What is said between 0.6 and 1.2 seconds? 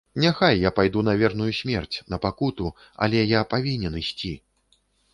я пайду на